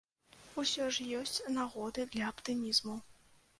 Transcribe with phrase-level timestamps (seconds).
[0.63, 2.99] Усё ж ёсць нагоды для аптымізму.